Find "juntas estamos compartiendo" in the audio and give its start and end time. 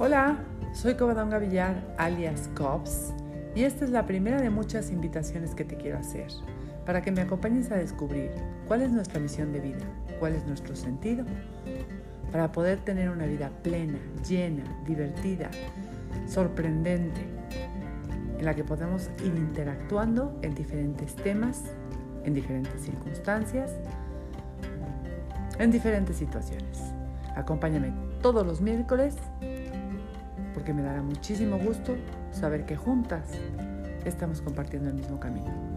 32.74-34.88